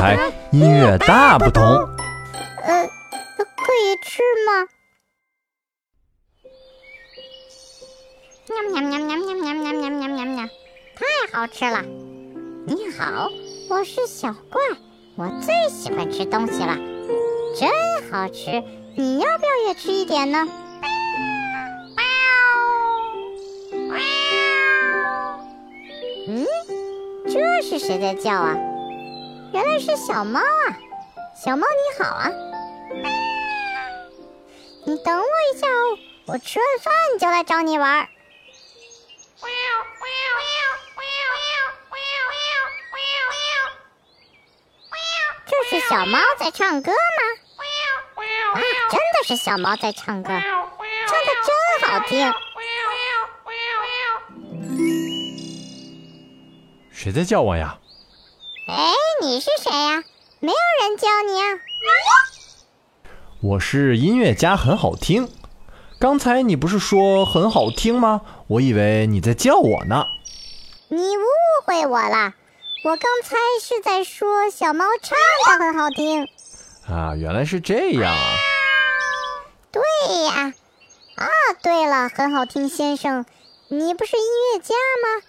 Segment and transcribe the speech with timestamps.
[0.00, 1.62] 台，音乐大不同。
[1.64, 2.88] 呃，
[3.56, 4.66] 可以吃吗？
[8.48, 10.48] 喵喵喵喵喵喵喵喵喵喵喵！
[10.96, 11.02] 太
[11.32, 11.82] 好吃了！
[12.66, 13.30] 你好，
[13.68, 14.60] 我是小怪，
[15.16, 16.76] 我最喜欢吃东西了，
[17.58, 17.70] 真
[18.10, 18.62] 好吃！
[18.96, 20.46] 你要不要也吃一点呢？
[21.96, 22.02] 喵！
[23.88, 23.96] 喵
[26.28, 26.46] 嗯，
[27.26, 28.56] 这是谁在叫啊？
[29.52, 30.78] 原来是小猫啊！
[31.36, 32.30] 小猫你好啊！
[34.86, 38.08] 你等我一下哦，我吃完饭就来找你玩。
[45.44, 46.96] 这是小猫在唱歌吗？
[48.54, 52.32] 啊，真的是小猫在唱歌，唱的真好听。
[56.90, 57.76] 谁在叫我呀？
[58.68, 60.02] 哎，你是谁呀？
[60.40, 61.44] 没有人教你啊。
[63.40, 65.28] 我是音乐家，很好听。
[66.00, 68.22] 刚才你不是说很好听吗？
[68.48, 70.06] 我以为你在叫我呢。
[70.88, 71.22] 你误
[71.64, 72.34] 会我了，
[72.82, 75.16] 我刚才是在说小猫唱
[75.60, 76.26] 的很好听。
[76.88, 78.34] 啊，原来是这样啊。
[79.70, 79.82] 对
[80.24, 80.52] 呀。
[81.14, 81.28] 啊，
[81.62, 83.24] 对了，很好听先生，
[83.68, 85.22] 你不是音乐家吗？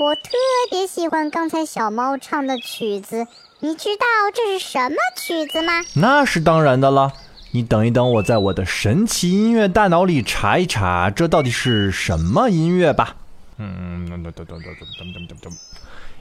[0.00, 0.30] 我特
[0.70, 3.26] 别喜欢刚才小猫唱的曲子，
[3.58, 5.82] 你知道这是什么曲子吗？
[5.92, 7.12] 那是当然的了。
[7.50, 13.16] 你等一等，我在我的神奇音乐大脑里查一查，这到底是什么音乐吧。
[13.58, 15.52] 嗯，噔噔噔噔噔噔噔噔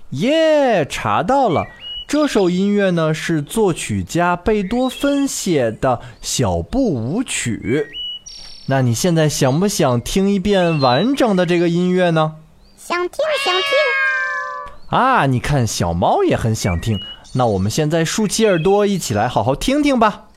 [0.09, 1.63] 耶，查到了，
[2.05, 7.87] 这首音乐呢是作曲家贝多芬写的小步舞曲。
[8.65, 12.35] 那你现在想不想听一遍完整的这个音乐呢？
[12.89, 14.97] 想听，想听。
[14.97, 16.99] 啊，你看小猫也很想听。
[17.35, 20.28] 那我们现在竖起耳朵，一起来好好听听吧。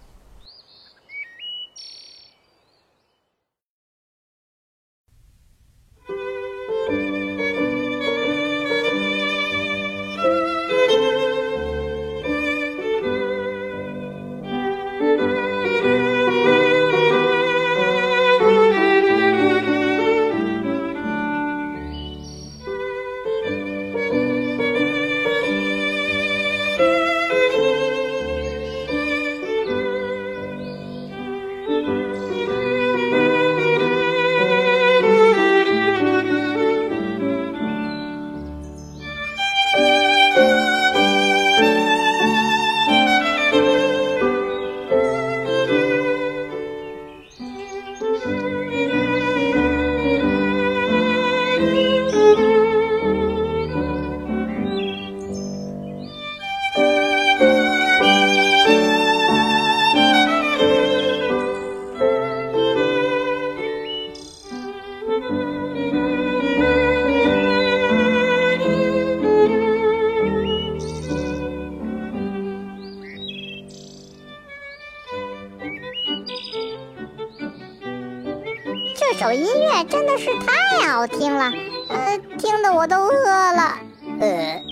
[79.13, 81.53] 这首音乐真的是太好听了，
[81.89, 83.79] 呃，听得我都饿了。
[84.19, 84.63] 呃，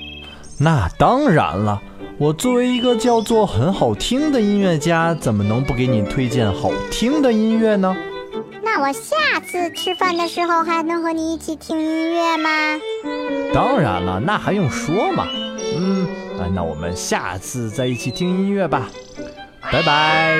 [0.58, 1.78] 那当然了，
[2.16, 7.94] 我作为一个叫做很好听的音乐家，怎么能不给你推荐好听的音乐呢？
[8.62, 12.48] 那我下次吃饭的时候还能和你一起听音乐吗？
[13.52, 15.26] 当然了，那还用说吗？
[15.76, 16.08] 嗯，
[16.54, 18.88] 那我们下次再一起听音乐吧，
[19.70, 20.38] 拜拜。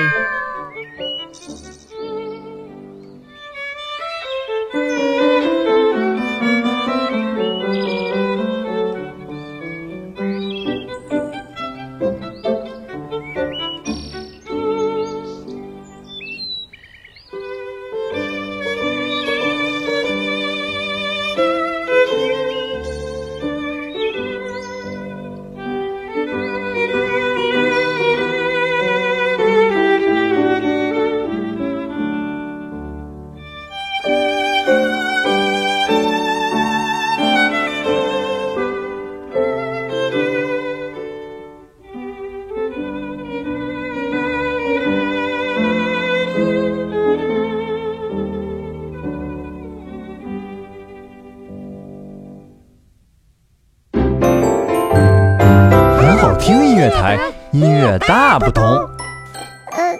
[56.91, 58.63] 台，音乐大不同。
[58.63, 59.97] 呃，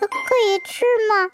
[0.00, 1.30] 可以吃吗？